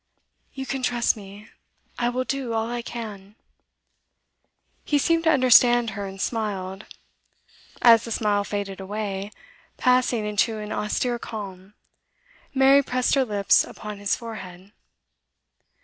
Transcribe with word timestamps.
'You 0.51 0.65
can 0.65 0.81
trust 0.81 1.15
me, 1.15 1.47
I 1.99 2.09
will 2.09 2.23
do 2.23 2.53
all 2.53 2.67
I 2.71 2.81
can.' 2.81 3.35
He 4.83 4.97
seemed 4.97 5.25
to 5.25 5.29
understand 5.29 5.91
her, 5.91 6.07
and 6.07 6.19
smiled. 6.19 6.87
As 7.83 8.03
the 8.03 8.11
smile 8.11 8.43
faded 8.43 8.79
away, 8.79 9.31
passing 9.77 10.25
into 10.25 10.57
an 10.57 10.71
austere 10.71 11.19
calm, 11.19 11.75
Mary 12.51 12.81
pressed 12.81 13.13
her 13.13 13.25
lips 13.25 13.63
upon 13.63 13.99
his 13.99 14.15
forehead. 14.15 14.71